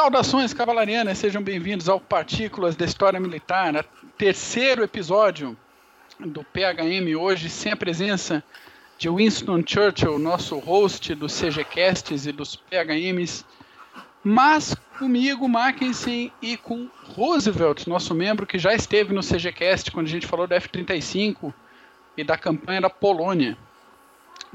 [0.00, 3.84] Saudações cavalarianas, sejam bem-vindos ao Partículas da História Militar,
[4.16, 5.54] terceiro episódio
[6.18, 8.42] do PHM hoje, sem a presença
[8.96, 13.44] de Winston Churchill, nosso host dos CGCasts e dos PHMs,
[14.24, 20.10] mas comigo, Mackensen, e com Roosevelt, nosso membro que já esteve no CGCast quando a
[20.10, 21.52] gente falou da F-35
[22.16, 23.54] e da campanha da Polônia.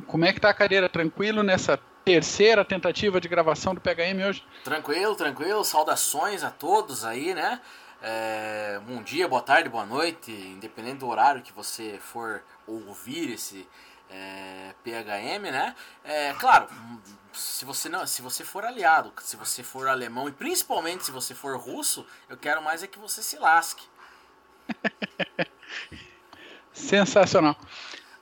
[0.07, 0.89] Como é que tá a cadeira?
[0.89, 4.43] Tranquilo nessa terceira tentativa de gravação do PHM hoje?
[4.63, 5.65] Tranquilo, tranquilo.
[5.65, 7.59] Saudações a todos aí, né?
[8.01, 13.67] É, bom dia, boa tarde, boa noite, independente do horário que você for ouvir esse
[14.11, 15.75] é, PHM, né?
[16.03, 16.67] É, claro,
[17.33, 21.33] se você não, se você for aliado, se você for alemão e principalmente se você
[21.33, 23.83] for russo, eu quero mais é que você se lasque.
[26.71, 27.57] Sensacional.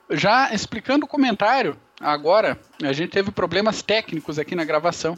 [0.08, 5.16] Já explicando o comentário, agora a gente teve problemas técnicos aqui na gravação.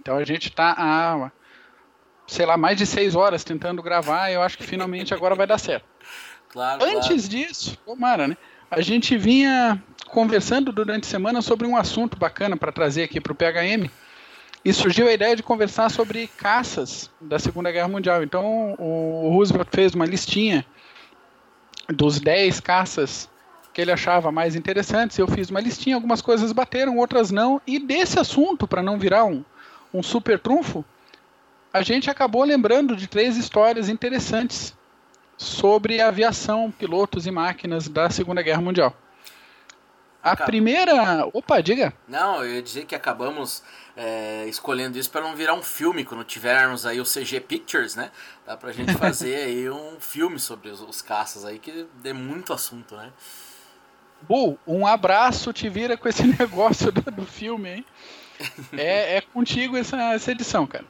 [0.00, 1.30] Então a gente está há,
[2.26, 5.46] sei lá, mais de seis horas tentando gravar e eu acho que finalmente agora vai
[5.46, 5.86] dar certo.
[6.48, 7.28] Claro, Antes claro.
[7.28, 8.36] disso, tomara, né?
[8.70, 13.32] A gente vinha conversando durante a semana sobre um assunto bacana para trazer aqui para
[13.32, 13.90] o PHM.
[14.64, 18.22] E surgiu a ideia de conversar sobre caças da Segunda Guerra Mundial.
[18.22, 20.64] Então o Roosevelt fez uma listinha
[21.88, 23.28] dos 10 caças
[23.72, 25.18] que ele achava mais interessantes.
[25.18, 27.60] Eu fiz uma listinha, algumas coisas bateram, outras não.
[27.66, 29.44] E desse assunto, para não virar um,
[29.92, 30.84] um super trunfo,
[31.72, 34.74] a gente acabou lembrando de três histórias interessantes
[35.36, 38.94] sobre aviação, pilotos e máquinas da Segunda Guerra Mundial.
[40.22, 41.26] A Acab- primeira.
[41.32, 41.92] Opa, diga.
[42.06, 43.60] Não, eu ia dizer que acabamos
[43.96, 48.10] é, escolhendo isso para não virar um filme quando tivermos aí o CG Pictures, né?
[48.46, 52.52] Dá pra gente fazer aí um filme sobre os, os caças aí que dê muito
[52.52, 53.10] assunto, né?
[54.28, 57.86] Bu, um abraço, te vira com esse negócio do, do filme, hein?
[58.76, 60.84] É, é contigo essa, essa edição, cara.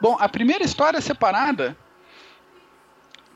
[0.00, 1.76] Bom, a primeira história separada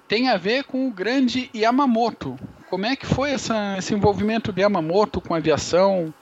[0.09, 2.39] tem a ver com o grande Yamamoto.
[2.69, 6.13] Como é que foi essa, esse envolvimento de Yamamoto com a aviação?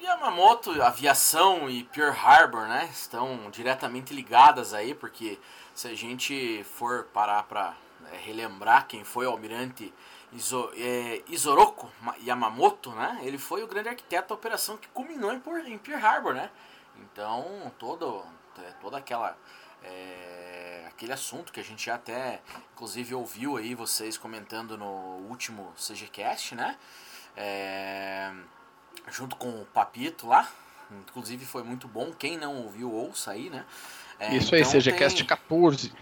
[0.00, 2.88] Yamamoto, aviação e Pearl Harbor, né?
[2.92, 5.38] Estão diretamente ligadas aí, porque
[5.74, 7.74] se a gente for parar para
[8.24, 9.92] relembrar quem foi o almirante
[10.32, 13.18] Iso, é, Isoroku Ma- Yamamoto, né?
[13.22, 15.40] Ele foi o grande arquiteto da operação que culminou em,
[15.72, 16.50] em Pearl Harbor, né?
[16.98, 18.22] Então, todo,
[18.58, 19.36] é, toda aquela
[19.82, 22.40] é, aquele assunto que a gente já até
[22.74, 24.86] inclusive ouviu aí vocês comentando no
[25.30, 26.76] último CGCast, né?
[27.36, 28.32] É,
[29.10, 30.48] junto com o Papito lá.
[30.90, 32.12] Inclusive foi muito bom.
[32.12, 33.64] Quem não ouviu, ouça aí, né?
[34.18, 35.92] É, Isso aí, então CGCast tem- 14.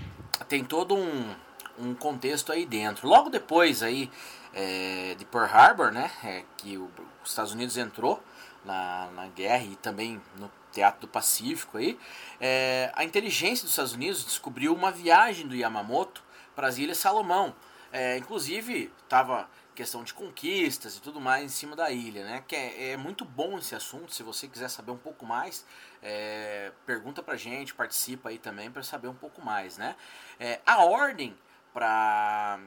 [0.49, 1.35] tem todo um,
[1.79, 3.09] um contexto aí dentro.
[3.09, 4.11] Logo depois aí
[4.55, 6.91] é, de Pearl Harbor, né, é, que o-
[7.23, 8.23] os Estados Unidos entrou
[8.65, 11.99] na, na guerra e também no Teatro do Pacífico aí,
[12.41, 16.23] é, a inteligência dos Estados Unidos descobriu uma viagem do Yamamoto
[16.55, 17.55] para as Ilhas Salomão.
[17.93, 22.43] É, inclusive estava questão de conquistas e tudo mais em cima da ilha, né?
[22.49, 24.13] Que é, é muito bom esse assunto.
[24.15, 25.65] Se você quiser saber um pouco mais,
[26.03, 29.95] é, pergunta pra gente, participa aí também para saber um pouco mais, né?
[30.41, 31.37] É, a ordem
[31.77, 32.59] para,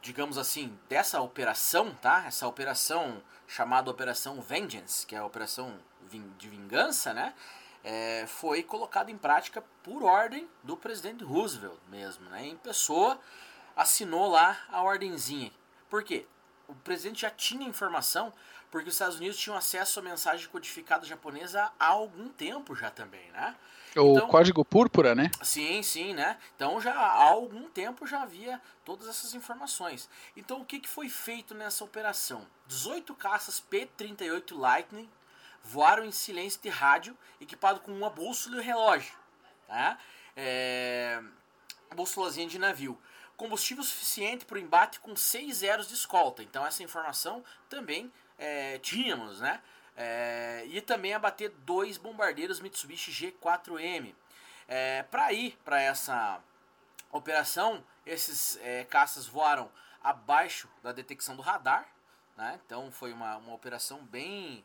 [0.00, 2.24] digamos assim, dessa operação, tá?
[2.26, 5.78] Essa operação chamada Operação Vengeance, que é a operação
[6.10, 7.34] de vingança, né?
[7.84, 12.44] É, foi colocada em prática por ordem do presidente Roosevelt mesmo, né?
[12.44, 13.16] Em pessoa
[13.76, 15.52] assinou lá a ordenzinha.
[15.88, 16.26] Por quê?
[16.72, 18.32] O presidente já tinha informação
[18.70, 23.30] porque os Estados Unidos tinham acesso à mensagem codificada japonesa há algum tempo já também,
[23.32, 23.54] né?
[23.94, 25.30] O Então- código púrpura, né?
[25.42, 26.38] Sim, sim, né?
[26.56, 30.08] Então já há algum tempo já havia todas essas informações.
[30.34, 32.46] Então o que, que foi feito nessa operação?
[32.66, 35.10] 18 caças P-38 Lightning
[35.62, 39.14] voaram em silêncio de rádio, equipado com uma bússola e um relógio.
[39.68, 39.98] Tá?
[40.34, 41.22] É...
[41.94, 42.98] Bússolazinha de navio.
[43.42, 46.44] Combustível suficiente para o embate com 6 zeros de escolta.
[46.44, 49.60] Então essa informação também é, tínhamos, né?
[49.96, 54.14] É, e também abater dois bombardeiros Mitsubishi G4M.
[54.68, 56.40] É, para ir para essa
[57.10, 59.68] operação, esses é, caças voaram
[60.04, 61.88] abaixo da detecção do radar.
[62.36, 62.60] Né?
[62.64, 64.64] Então foi uma, uma operação bem,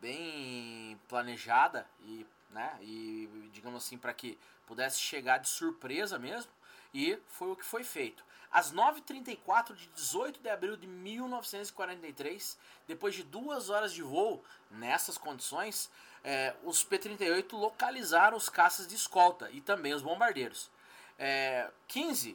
[0.00, 2.76] bem planejada e, né?
[2.80, 4.36] e digamos assim para que
[4.66, 6.50] pudesse chegar de surpresa mesmo.
[6.96, 8.24] E foi o que foi feito.
[8.50, 12.56] Às 9h34 de 18 de abril de 1943,
[12.88, 15.90] depois de duas horas de voo nessas condições,
[16.24, 20.70] eh, os P-38 localizaram os caças de escolta e também os bombardeiros.
[21.18, 22.34] Eh, 15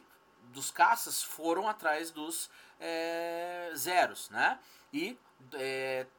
[0.52, 2.48] dos caças foram atrás dos
[2.78, 4.60] eh, zeros, né?
[4.92, 5.18] E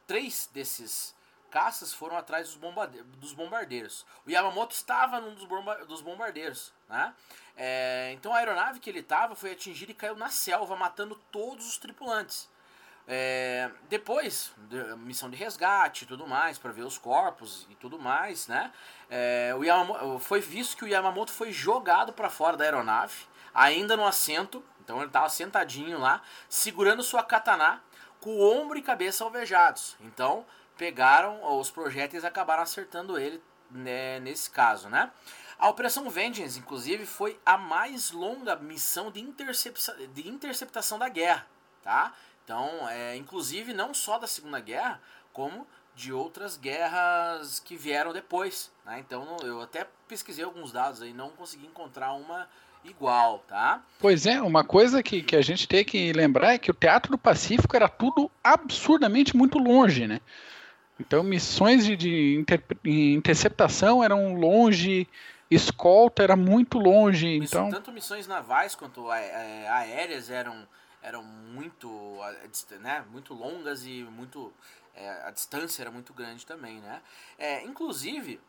[0.06, 1.14] três desses
[1.54, 4.04] caças foram atrás dos, bombarde dos bombardeiros.
[4.26, 6.72] O Yamamoto estava num dos, bomba dos bombardeiros.
[6.88, 7.14] Né?
[7.56, 11.64] É, então a aeronave que ele estava foi atingida e caiu na selva, matando todos
[11.68, 12.50] os tripulantes.
[13.06, 18.00] É, depois, de, missão de resgate e tudo mais, para ver os corpos e tudo
[18.00, 18.72] mais, né?
[19.08, 23.96] É, o Yamamoto, foi visto que o Yamamoto foi jogado para fora da aeronave, ainda
[23.96, 27.80] no assento, então ele estava sentadinho lá, segurando sua katana,
[28.20, 29.96] com o ombro e cabeça alvejados.
[30.00, 30.44] Então
[30.76, 35.10] pegaram os projéteis acabaram acertando ele né, nesse caso, né?
[35.58, 41.46] A Operação Vengeance, inclusive, foi a mais longa missão de, intercepta de interceptação da guerra,
[41.82, 42.12] tá?
[42.44, 45.00] Então, é, inclusive, não só da Segunda Guerra,
[45.32, 48.70] como de outras guerras que vieram depois.
[48.84, 48.98] Né?
[48.98, 52.48] Então, eu até pesquisei alguns dados aí, não consegui encontrar uma
[52.84, 53.82] igual, tá?
[53.98, 57.12] Pois é, uma coisa que, que a gente tem que lembrar é que o Teatro
[57.12, 60.20] do Pacífico era tudo absurdamente muito longe, né?
[60.98, 65.08] Então, missões de, de inter, interceptação eram longe,
[65.50, 67.36] escolta era muito longe.
[67.36, 67.68] Então...
[67.70, 70.66] Tanto missões navais quanto aéreas eram
[71.02, 72.18] eram muito,
[72.80, 74.50] né, muito longas e muito
[74.94, 77.02] é, a distância era muito grande também, né?
[77.36, 78.40] É, inclusive,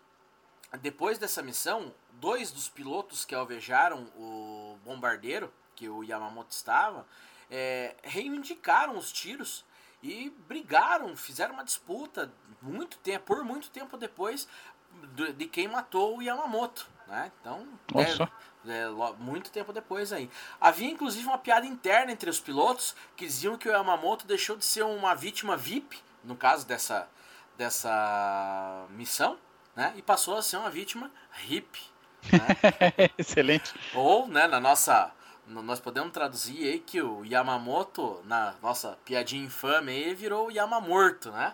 [0.81, 7.05] depois dessa missão, dois dos pilotos que alvejaram o bombardeiro que o Yamamoto estava
[7.51, 9.65] é, reivindicaram os tiros
[10.05, 12.31] e brigaram, fizeram uma disputa
[12.61, 14.47] muito tempo, por muito tempo depois
[15.35, 17.31] de quem matou o Yamamoto, né?
[17.41, 18.31] Então, Nossa.
[18.67, 18.87] É,
[19.17, 20.29] muito tempo depois aí.
[20.61, 24.65] Havia inclusive uma piada interna entre os pilotos que diziam que o Yamamoto deixou de
[24.65, 27.07] ser uma vítima VIP, no caso dessa,
[27.57, 29.39] dessa missão,
[29.75, 29.91] né?
[29.95, 31.11] E passou a ser uma vítima
[31.47, 31.79] hip.
[32.31, 33.09] Né?
[33.17, 33.73] Excelente.
[33.93, 35.11] Ou, né, na nossa.
[35.47, 41.31] Nós podemos traduzir aí que o Yamamoto, na nossa piadinha infame aí, virou o Yamamorto,
[41.31, 41.53] né?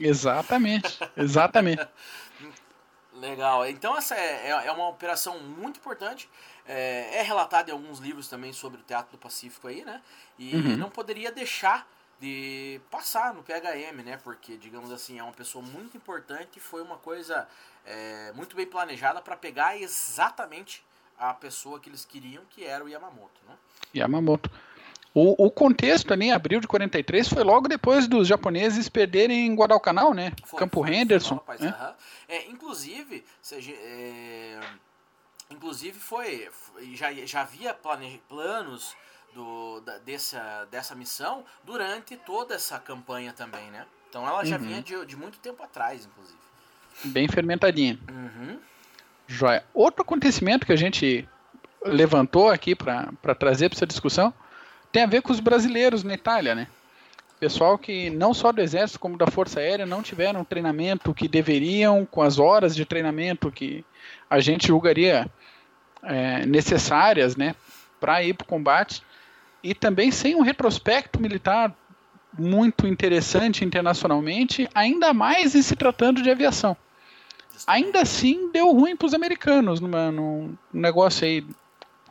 [0.00, 1.86] Exatamente, exatamente.
[3.14, 3.66] Legal.
[3.66, 6.28] Então essa é, é, é uma operação muito importante.
[6.66, 10.00] É, é relatado em alguns livros também sobre o Teatro do Pacífico aí, né?
[10.38, 10.76] E uhum.
[10.76, 11.86] não poderia deixar
[12.20, 14.16] de passar no PHM, né?
[14.22, 17.46] Porque, digamos assim, é uma pessoa muito importante e foi uma coisa
[17.84, 20.84] é, muito bem planejada para pegar exatamente
[21.22, 23.54] a pessoa que eles queriam, que era o Yamamoto, né?
[23.94, 24.50] Yamamoto.
[25.14, 30.12] O, o contexto ali em abril de 43 foi logo depois dos japoneses perderem Guadalcanal,
[30.12, 30.32] né?
[30.44, 31.40] Foi, Campo foi, Henderson.
[31.44, 31.94] Foi, rapaz, né?
[32.28, 34.58] é, inclusive, seja, é,
[35.48, 36.50] inclusive foi,
[36.94, 38.96] já, já havia plane, planos
[39.32, 43.86] do, da, dessa, dessa missão durante toda essa campanha também, né?
[44.08, 44.62] Então ela já uhum.
[44.62, 46.38] vinha de, de muito tempo atrás, inclusive.
[47.04, 47.98] Bem fermentadinha.
[48.10, 48.58] Uhum.
[49.26, 49.64] Joia.
[49.72, 51.28] Outro acontecimento que a gente
[51.84, 54.32] levantou aqui para trazer para essa discussão
[54.90, 56.66] tem a ver com os brasileiros na Itália, né?
[57.40, 62.06] Pessoal que não só do Exército como da Força Aérea não tiveram treinamento que deveriam,
[62.06, 63.84] com as horas de treinamento que
[64.30, 65.28] a gente julgaria
[66.04, 67.56] é, necessárias, né,
[67.98, 69.02] para ir para o combate,
[69.60, 71.74] e também sem um retrospecto militar
[72.38, 76.76] muito interessante internacionalmente, ainda mais em se tratando de aviação.
[77.66, 81.46] Ainda assim, deu ruim para os americanos numa, num negócio aí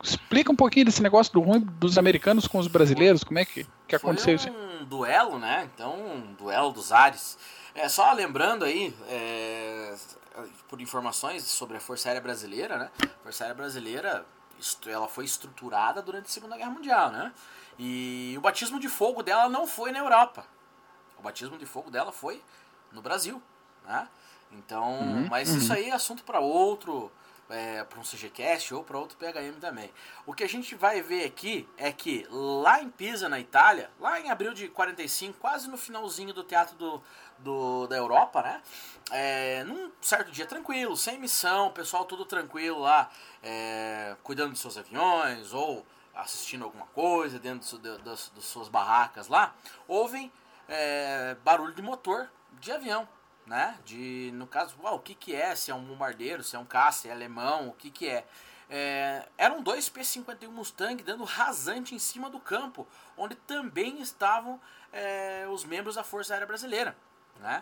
[0.04, 3.68] explica um pouquinho desse negócio do ruim dos americanos com os brasileiros, como é que,
[3.88, 4.50] que aconteceu isso?
[4.50, 5.70] um duelo, né?
[5.74, 7.38] Então, um duelo dos ares.
[7.76, 9.96] É, só lembrando aí, é,
[10.68, 12.92] por informações sobre a Força Aérea Brasileira, né?
[13.04, 14.26] A Força Aérea Brasileira,
[14.88, 17.32] ela foi estruturada durante a Segunda Guerra Mundial, né?
[17.78, 20.46] E o batismo de fogo dela não foi na Europa.
[21.18, 22.42] O batismo de fogo dela foi
[22.92, 23.42] no Brasil,
[23.86, 24.08] né?
[24.52, 25.58] Então, uhum, mas uhum.
[25.58, 27.12] isso aí é assunto para outro
[27.52, 29.92] é, para um CGCast ou para outro PHM também.
[30.26, 34.20] O que a gente vai ver aqui é que lá em Pisa, na Itália, lá
[34.20, 37.04] em abril de 45, quase no finalzinho do Teatro do,
[37.40, 38.62] do da Europa, né?
[39.12, 43.10] É, num certo dia tranquilo, sem missão, o pessoal tudo tranquilo lá,
[43.44, 49.54] é, cuidando dos seus aviões ou assistindo alguma coisa dentro das, das suas barracas lá,
[49.88, 50.32] ouvem
[50.70, 52.30] é, barulho de motor
[52.60, 53.08] de avião
[53.52, 53.78] né?
[53.84, 55.54] De, no caso, uau, o que, que é?
[55.56, 58.26] Se é um bombardeiro, se é um caça, é alemão, o que, que é?
[58.70, 64.58] é eram dois P-51 Mustang dando rasante em cima do campo, onde também estavam
[64.94, 66.96] é, os membros da Força Aérea Brasileira.
[67.42, 67.62] Né?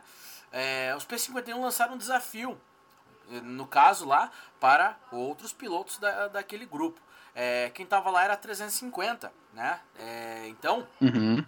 [0.52, 2.62] É, os P-51 lançaram um desafio,
[3.28, 7.02] no caso lá, para outros pilotos da, daquele grupo.
[7.42, 9.80] É, quem estava lá era 350, né?
[9.98, 11.42] É, então, uhum.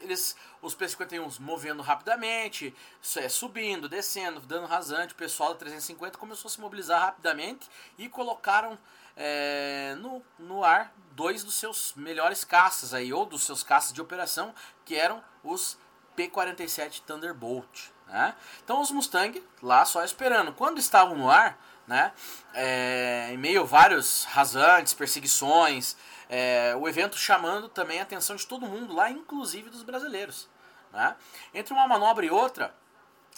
[0.00, 2.74] eles, os P-51 movendo rapidamente,
[3.18, 7.68] é, subindo, descendo, dando rasante, o pessoal da 350 começou a se mobilizar rapidamente
[7.98, 8.78] e colocaram
[9.14, 14.00] é, no, no ar dois dos seus melhores caças aí, ou dos seus caças de
[14.00, 14.54] operação,
[14.86, 15.76] que eram os
[16.16, 18.34] P-47 Thunderbolt, Né?
[18.64, 20.54] Então os Mustang lá só esperando.
[20.54, 22.12] Quando estavam no ar, né,
[22.52, 25.96] é, em meio a vários rasantes, perseguições,
[26.28, 30.48] é, o evento chamando também a atenção de todo mundo lá, inclusive dos brasileiros.
[30.92, 31.14] Né?
[31.52, 32.74] Entre uma manobra e outra,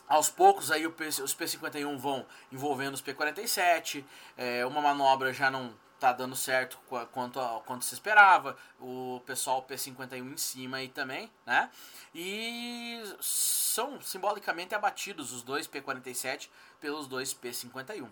[0.08, 4.04] aos poucos aí os P-51 vão envolvendo os P-47,
[4.36, 6.78] é, uma manobra já não tá dando certo
[7.10, 11.70] quanto, quanto se esperava, o pessoal P-51 em cima aí também, né?
[12.14, 16.50] E são simbolicamente abatidos os dois P-47
[16.80, 18.08] pelos dois P-51.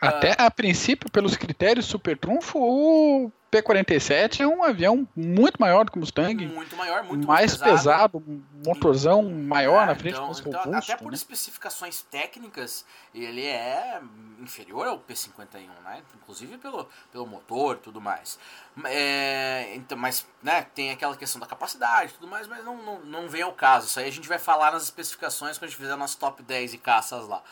[0.00, 5.84] Até uh, a princípio, pelos critérios super trunfo, o P-47 é um avião muito maior
[5.84, 6.46] do que o Mustang.
[6.46, 8.20] Muito maior, muito mais pesado.
[8.20, 11.14] pesado motorzão maior é, na frente, então, mais então, robusto, Até por né?
[11.14, 12.84] especificações técnicas,
[13.14, 14.00] ele é
[14.40, 16.02] inferior ao P-51, né?
[16.14, 18.38] Inclusive pelo, pelo motor e tudo mais.
[18.84, 22.98] É, então, mas né, tem aquela questão da capacidade e tudo mais, mas não, não,
[23.00, 23.86] não vem ao caso.
[23.86, 26.74] Isso aí a gente vai falar nas especificações quando a gente fizer nosso top 10
[26.74, 27.42] e caças lá.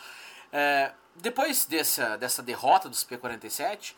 [0.51, 3.95] É, depois dessa, dessa derrota dos P-47,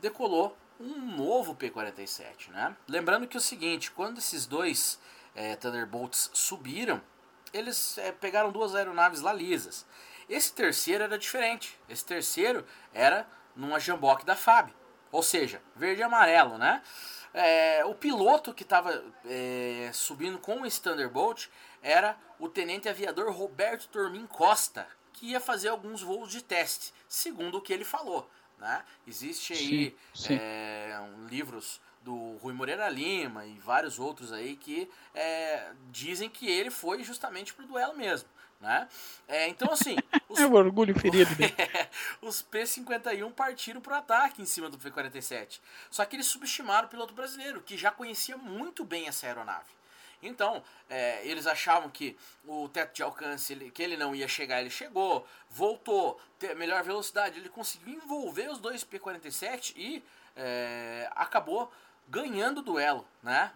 [0.00, 2.76] decolou um novo P-47, né?
[2.86, 4.98] Lembrando que é o seguinte, quando esses dois
[5.34, 7.02] é, Thunderbolts subiram,
[7.52, 9.86] eles é, pegaram duas aeronaves lá lisas.
[10.28, 11.78] Esse terceiro era diferente.
[11.88, 13.26] Esse terceiro era
[13.56, 14.70] numa Jamboque da FAB.
[15.10, 16.82] Ou seja, verde e amarelo, né?
[17.32, 21.46] É, o piloto que estava é, subindo com o Thunderbolt
[21.82, 24.86] era o tenente aviador Roberto Tormin Costa,
[25.18, 28.30] que ia fazer alguns voos de teste, segundo o que ele falou.
[28.58, 28.84] Né?
[29.06, 30.38] Existe aí sim, sim.
[30.40, 36.48] É, um, livros do Rui Moreira Lima e vários outros aí que é, dizem que
[36.48, 38.28] ele foi justamente pro duelo mesmo.
[38.60, 38.88] Né?
[39.28, 39.96] É, então, assim.
[40.28, 41.30] Os, é um orgulho ferido.
[42.20, 45.60] os P-51 partiram para o ataque em cima do P-47.
[45.90, 49.77] Só que eles subestimaram o piloto brasileiro, que já conhecia muito bem essa aeronave.
[50.22, 54.60] Então, é, eles achavam que o teto de alcance, ele, que ele não ia chegar,
[54.60, 60.02] ele chegou, voltou, ter melhor velocidade, ele conseguiu envolver os dois P-47 e
[60.36, 61.70] é, acabou
[62.08, 63.52] ganhando o duelo, né?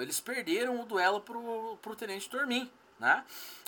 [0.00, 3.24] Eles perderam o duelo pro, pro Tenente Dormin, né?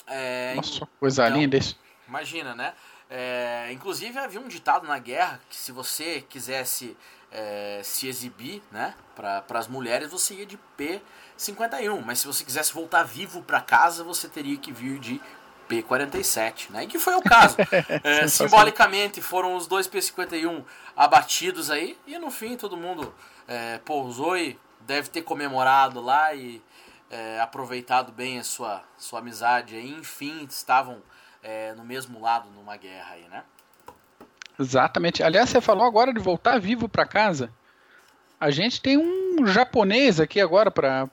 [0.07, 1.79] É, Nossa, coisa então, linda isso.
[2.07, 2.73] Imagina, né?
[3.09, 6.97] É, inclusive havia um ditado na guerra que se você quisesse
[7.31, 12.73] é, se exibir, né, para as mulheres, você ia de P51, mas se você quisesse
[12.73, 15.21] voltar vivo para casa, você teria que vir de
[15.69, 16.83] P47, né?
[16.83, 17.57] E que foi o caso.
[18.03, 20.63] É, simbolicamente foram os dois P51
[20.95, 23.13] abatidos aí e no fim todo mundo
[23.47, 26.61] é, pousou e deve ter comemorado lá e
[27.09, 29.91] é, aproveitado bem a sua, sua amizade aí.
[29.91, 31.01] Enfim, estavam
[31.41, 33.43] é, no mesmo lado numa guerra aí, né?
[34.59, 35.21] Exatamente.
[35.23, 37.51] Aliás, você falou agora de voltar vivo para casa.
[38.39, 41.07] A gente tem um japonês aqui agora para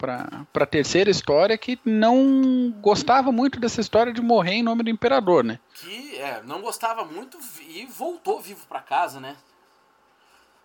[0.55, 5.45] a terceira história que não gostava muito dessa história de morrer em nome do imperador,
[5.45, 5.59] né?
[5.75, 9.37] Que é, não gostava muito e voltou vivo para casa, né?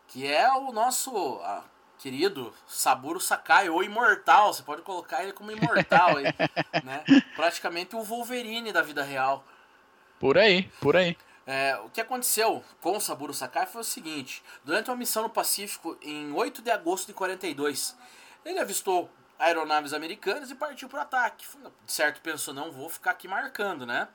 [0.08, 1.64] Que é o nosso ah,
[2.00, 4.54] querido Saburo Sakai, ou imortal.
[4.54, 6.26] Você pode colocar ele como imortal aí,
[6.84, 7.04] né?
[7.36, 9.44] Praticamente o Wolverine da vida real.
[10.20, 11.16] Por aí, por aí.
[11.48, 15.30] É, o que aconteceu com o Saburo Sakai foi o seguinte: durante uma missão no
[15.30, 17.96] Pacífico em 8 de agosto de 42,
[18.44, 21.48] ele avistou aeronaves americanas e partiu para o ataque.
[21.86, 24.10] De certo, pensou: não vou ficar aqui marcando, né?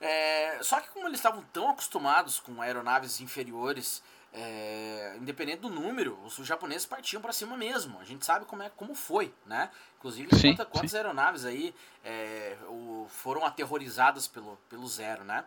[0.00, 6.18] É, só que, como eles estavam tão acostumados com aeronaves inferiores, é, independente do número,
[6.24, 8.00] os japoneses partiam para cima mesmo.
[8.00, 9.70] A gente sabe como, é, como foi, né?
[9.98, 15.44] Inclusive, sim, quantas, quantas aeronaves aí é, o, foram aterrorizadas pelo, pelo zero, né?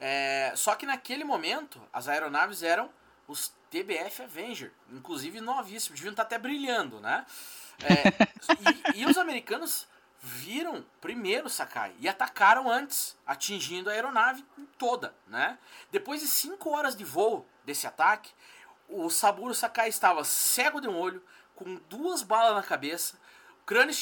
[0.00, 2.90] É, só que naquele momento, as aeronaves eram
[3.26, 7.26] os TBF Avenger, inclusive novíssimos, deviam estar até brilhando, né?
[7.82, 9.86] É, e, e, os americanos
[10.20, 14.44] viram primeiro Sakai e atacaram antes, atingindo a aeronave
[14.78, 15.58] toda, né?
[15.90, 18.30] Depois de cinco horas de voo desse ataque,
[18.88, 21.22] o Saburo Sakai estava cego de um olho,
[21.54, 23.18] com duas balas na cabeça,
[23.66, 23.94] crânio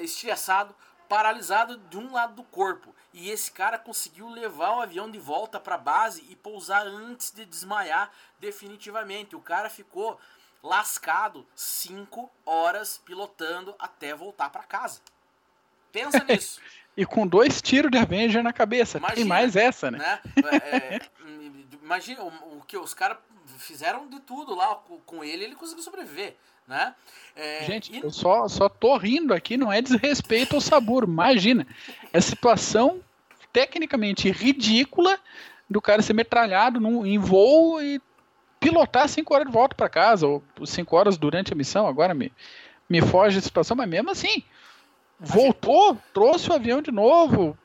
[0.00, 0.74] estilhaçado,
[1.08, 2.94] paralisado de um lado do corpo.
[3.12, 7.30] E esse cara conseguiu levar o avião de volta para a base e pousar antes
[7.30, 9.36] de desmaiar definitivamente.
[9.36, 10.18] O cara ficou
[10.62, 15.00] lascado cinco horas pilotando até voltar para casa.
[15.92, 16.60] Pensa nisso.
[16.96, 18.98] e com dois tiros de Avenger na cabeça.
[18.98, 19.98] Imagina, Tem mais essa, né?
[19.98, 20.20] né?
[20.64, 21.00] É, é
[21.82, 23.18] imagina o, o, que os caras
[23.58, 26.36] fizeram de tudo lá com ele, ele conseguiu sobreviver.
[26.66, 26.94] Né?
[27.36, 28.00] É, Gente, e...
[28.00, 31.06] eu só, só tô rindo aqui, não é desrespeito ao Saburo.
[31.06, 31.66] Imagina,
[32.12, 33.00] é situação
[33.52, 35.18] tecnicamente ridícula
[35.68, 38.00] do cara ser metralhado num, em voo e
[38.58, 42.32] pilotar cinco horas de volta para casa, ou cinco horas durante a missão, agora me,
[42.88, 44.42] me foge a situação, mas mesmo assim,
[45.20, 47.56] voltou, trouxe o avião de novo,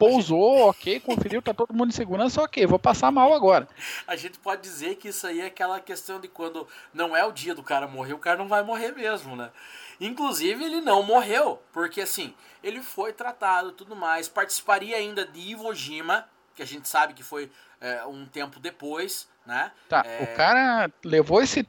[0.00, 3.68] pousou, ok, conferiu, tá todo mundo em segurança, ok, vou passar mal agora.
[4.06, 7.30] A gente pode dizer que isso aí é aquela questão de quando não é o
[7.30, 9.50] dia do cara morrer, o cara não vai morrer mesmo, né?
[10.00, 12.32] Inclusive, ele não morreu, porque assim,
[12.64, 17.22] ele foi tratado tudo mais, participaria ainda de Iwo Jima, que a gente sabe que
[17.22, 19.70] foi é, um tempo depois, né?
[19.86, 20.24] Tá, é...
[20.24, 21.68] o cara levou esse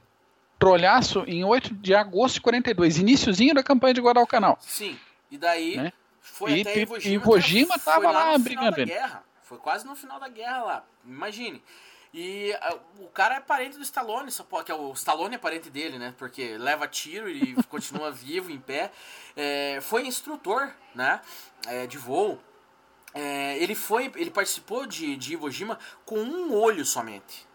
[0.58, 4.56] trolhaço em 8 de agosto de 42, iníciozinho da campanha de Guadalcanal.
[4.58, 4.98] Sim,
[5.30, 5.92] e daí né?
[6.22, 7.24] Foi e, até Iwo Jima.
[7.24, 8.76] Iwo Jima tava lá, lá brigando.
[8.76, 9.24] Da guerra.
[9.42, 11.62] Foi quase no final da guerra lá, imagine.
[12.14, 15.68] E uh, o cara é parente do Stallone, só que é o Stallone é parente
[15.68, 16.14] dele, né?
[16.16, 18.92] Porque leva tiro e continua vivo, em pé.
[19.36, 21.20] É, foi instrutor, né?
[21.66, 22.40] É, de voo.
[23.14, 27.46] É, ele foi, ele participou de, de Iwo Jima com um olho somente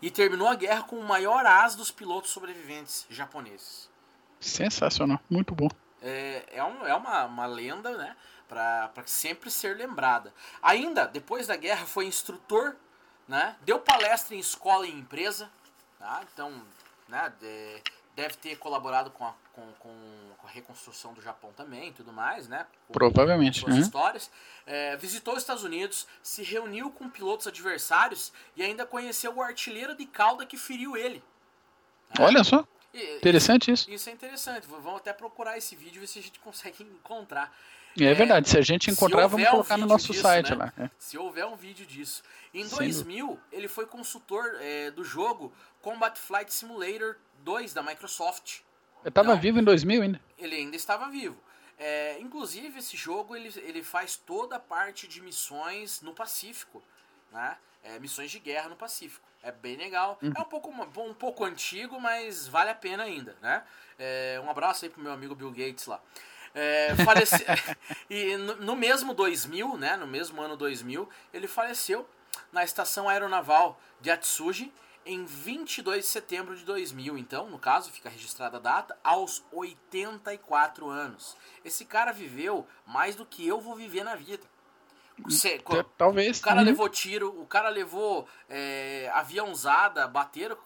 [0.00, 3.88] e terminou a guerra com o maior as dos pilotos sobreviventes japoneses.
[4.40, 5.68] Sensacional, muito bom.
[6.02, 8.16] É, é, um, é uma, uma lenda, né?
[8.48, 10.34] Para sempre ser lembrada.
[10.60, 12.76] Ainda, depois da guerra, foi instrutor,
[13.26, 13.56] né?
[13.62, 15.48] Deu palestra em escola e empresa,
[15.98, 16.20] tá?
[16.32, 16.62] Então,
[17.08, 17.32] né?
[17.40, 17.82] De,
[18.14, 19.94] deve ter colaborado com a, com, com,
[20.36, 22.66] com, a reconstrução do Japão também e tudo mais, né?
[22.86, 23.64] Com, Provavelmente.
[23.64, 23.78] Com uhum.
[23.78, 24.30] histórias.
[24.66, 29.96] É, visitou os Estados Unidos, se reuniu com pilotos adversários e ainda conheceu o artilheiro
[29.96, 31.22] de cauda que feriu ele.
[32.10, 32.24] Né?
[32.24, 32.66] Olha só.
[32.92, 33.90] E, interessante isso.
[33.90, 34.66] Isso é interessante.
[34.66, 37.54] Vamos até procurar esse vídeo e ver se a gente consegue encontrar.
[38.00, 40.56] É, é verdade, se a gente encontrar, vamos colocar um no nosso disso, site né?
[40.56, 40.72] lá.
[40.78, 40.90] É.
[40.98, 42.22] Se houver um vídeo disso.
[42.54, 43.42] Em Sem 2000, dúvida.
[43.52, 48.60] ele foi consultor é, do jogo Combat Flight Simulator 2 da Microsoft.
[49.04, 50.20] Eu estava vivo em 2000 ainda.
[50.38, 51.36] Ele ainda estava vivo.
[51.78, 56.82] É, inclusive, esse jogo ele, ele faz toda a parte de missões no Pacífico.
[57.32, 57.56] Né?
[57.82, 59.26] É, missões de guerra no Pacífico.
[59.42, 60.18] É bem legal.
[60.22, 60.32] Uhum.
[60.36, 63.36] É um pouco, um pouco antigo, mas vale a pena ainda.
[63.40, 63.62] Né?
[63.98, 66.00] É, um abraço aí pro meu amigo Bill Gates lá.
[66.54, 67.44] É, falece...
[68.08, 72.08] e no, no, mesmo 2000, né, no mesmo ano 2000, ele faleceu
[72.52, 74.72] na estação aeronaval de Atsugi
[75.04, 77.18] em 22 de setembro de 2000.
[77.18, 81.36] Então, no caso, fica registrada a data, aos 84 anos.
[81.64, 84.51] Esse cara viveu mais do que eu vou viver na vida.
[85.28, 85.62] Cê,
[85.96, 86.38] Talvez.
[86.38, 86.66] O cara uhum.
[86.66, 90.56] levou tiro, o cara levou é, aviãozada, bateram,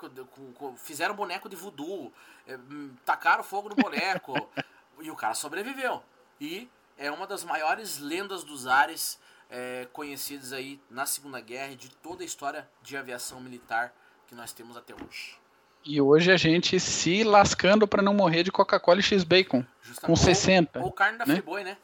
[0.76, 2.12] fizeram boneco de voodoo,
[2.46, 2.58] é,
[3.04, 4.34] tacaram fogo no boneco
[5.00, 6.02] e o cara sobreviveu.
[6.40, 9.18] E é uma das maiores lendas dos ares
[9.50, 13.92] é, conhecidas aí na Segunda Guerra e de toda a história de aviação militar
[14.26, 15.38] que nós temos até hoje.
[15.84, 19.64] E hoje a gente se lascando para não morrer de Coca-Cola e X-Bacon.
[20.02, 20.80] Com ou, 60.
[20.80, 21.34] Ou carne da né?
[21.34, 21.76] Friboi, né?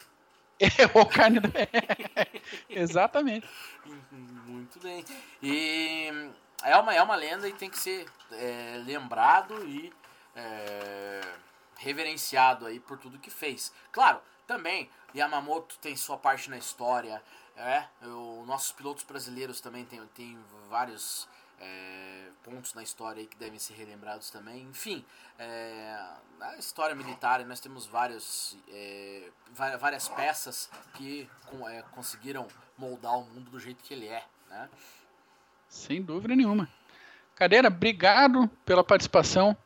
[0.63, 1.49] É, ou carne da...
[2.71, 3.49] Exatamente.
[4.47, 5.05] Muito bem.
[5.43, 6.31] E
[6.63, 9.93] é uma, é uma lenda e tem que ser é, lembrado e
[10.37, 11.21] é,
[11.77, 13.73] reverenciado aí por tudo que fez.
[13.91, 17.21] Claro, também Yamamoto tem sua parte na história.
[17.57, 20.39] É, o, nossos pilotos brasileiros também tem, tem
[20.71, 21.29] vários
[21.61, 24.63] é, pontos na história aí que devem ser relembrados também.
[24.63, 25.05] Enfim,
[25.39, 25.97] é,
[26.41, 29.31] a história militar, nós temos vários, é,
[29.79, 31.29] várias peças que
[31.71, 34.25] é, conseguiram moldar o mundo do jeito que ele é.
[34.49, 34.69] Né?
[35.69, 36.69] Sem dúvida nenhuma.
[37.35, 39.57] Cadeira, obrigado pela participação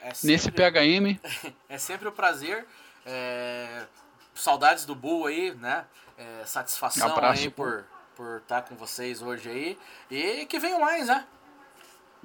[0.00, 1.20] é sempre, nesse PHM.
[1.68, 2.66] É sempre um prazer.
[3.04, 3.86] É,
[4.34, 5.84] saudades do Bull aí, né?
[6.16, 9.78] É, satisfação um aí por, por estar com vocês hoje aí.
[10.10, 11.26] E que venham mais, né?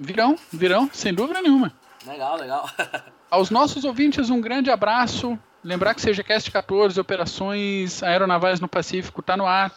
[0.02, 1.72] Virão, virão, sem dúvida nenhuma.
[2.06, 2.68] Legal, legal.
[3.30, 5.38] Aos nossos ouvintes, um grande abraço.
[5.62, 9.72] Lembrar que CGCast 14, Operações Aeronavais no Pacífico, está no ar.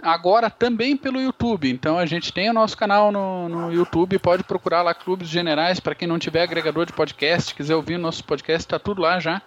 [0.00, 1.68] Agora também pelo YouTube.
[1.68, 4.18] Então a gente tem o nosso canal no, no YouTube.
[4.20, 5.80] Pode procurar lá Clubes Generais.
[5.80, 9.18] Para quem não tiver agregador de podcast, quiser ouvir o nosso podcast, está tudo lá
[9.18, 9.42] já.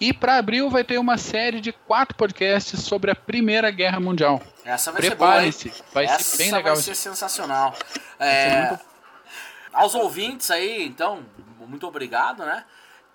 [0.00, 4.42] E para abril vai ter uma série de quatro podcasts sobre a Primeira Guerra Mundial.
[4.64, 6.74] Essa vai Prepare-se, vai Essa ser bem legal.
[6.74, 7.74] Vai ser sensacional.
[8.18, 8.93] É, muito
[9.74, 11.24] aos ouvintes aí, então,
[11.58, 12.64] muito obrigado, né?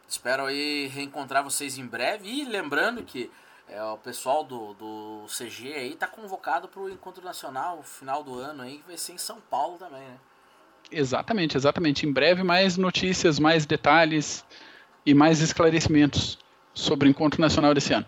[0.08, 2.30] Espero aí reencontrar vocês em breve.
[2.30, 3.30] E lembrando que
[3.68, 8.40] é, o pessoal do, do CG aí tá convocado para o Encontro Nacional, final do
[8.40, 10.18] ano aí, que vai ser em São Paulo também, né?
[10.92, 12.06] Exatamente, exatamente.
[12.08, 14.44] Em breve mais notícias, mais detalhes
[15.06, 16.40] e mais esclarecimentos
[16.74, 18.06] sobre o Encontro Nacional desse ano.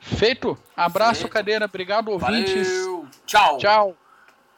[0.00, 0.58] Feito.
[0.76, 1.32] Abraço, Feito.
[1.32, 1.66] cadeira.
[1.66, 2.68] Obrigado, ouvintes.
[2.68, 3.08] Valeu.
[3.26, 3.58] Tchau.
[3.58, 3.96] Tchau.